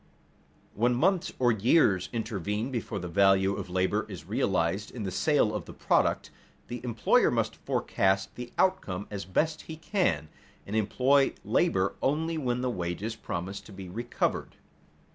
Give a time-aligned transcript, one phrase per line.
[0.73, 5.11] When months or years intervene before the value of the labor is realized in the
[5.11, 6.31] sale of the product,
[6.69, 10.29] the employer must forecast the outcome as best he can,
[10.65, 14.55] and employ labor only when the wages promise to be recovered.